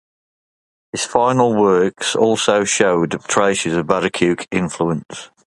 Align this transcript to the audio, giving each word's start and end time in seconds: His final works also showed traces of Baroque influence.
His 0.91 1.05
final 1.05 1.53
works 1.55 2.15
also 2.15 2.63
showed 2.63 3.21
traces 3.25 3.75
of 3.77 3.85
Baroque 3.85 4.47
influence. 4.49 5.29